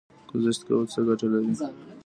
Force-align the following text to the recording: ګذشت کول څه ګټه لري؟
ګذشت 0.31 0.61
کول 0.67 0.85
څه 0.93 0.99
ګټه 1.07 1.27
لري؟ 1.33 1.51